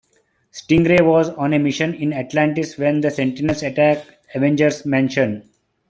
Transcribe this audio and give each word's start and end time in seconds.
Stingray 0.51 1.05
was 1.05 1.29
on 1.29 1.53
a 1.53 1.59
mission 1.59 1.93
in 1.93 2.11
Atlantis 2.11 2.75
when 2.75 3.01
the 3.01 3.11
Sentinels 3.11 3.61
attack 3.61 4.03
Avengers 4.33 4.83
Mansion. 4.83 5.47